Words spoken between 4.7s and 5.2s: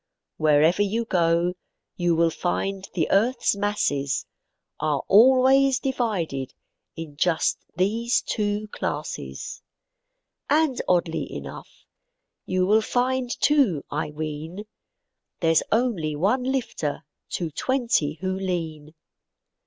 Are